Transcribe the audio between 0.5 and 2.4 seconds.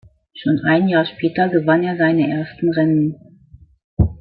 ein Jahr später gewann er seine